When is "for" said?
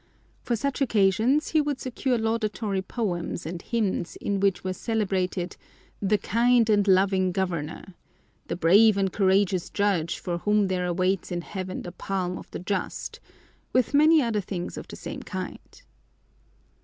0.41-0.55, 10.17-10.39